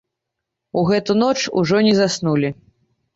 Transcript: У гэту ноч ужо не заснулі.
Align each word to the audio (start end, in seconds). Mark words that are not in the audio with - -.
У 0.79 0.83
гэту 0.89 1.15
ноч 1.23 1.33
ужо 1.61 1.83
не 1.89 1.91
заснулі. 1.99 2.49